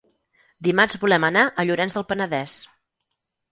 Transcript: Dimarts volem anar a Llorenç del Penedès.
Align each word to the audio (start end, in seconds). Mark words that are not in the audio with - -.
Dimarts 0.67 0.97
volem 1.03 1.27
anar 1.29 1.45
a 1.49 1.67
Llorenç 1.69 1.99
del 1.99 2.09
Penedès. 2.13 2.59